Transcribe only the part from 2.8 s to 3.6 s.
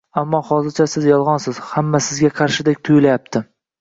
tuyulayapti